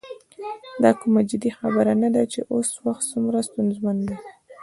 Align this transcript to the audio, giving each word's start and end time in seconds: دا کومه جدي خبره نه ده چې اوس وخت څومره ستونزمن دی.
دا 0.83 0.91
کومه 0.99 1.21
جدي 1.29 1.49
خبره 1.59 1.93
نه 2.03 2.09
ده 2.15 2.23
چې 2.31 2.39
اوس 2.53 2.69
وخت 2.85 3.03
څومره 3.11 3.39
ستونزمن 3.47 3.97
دی. 4.07 4.15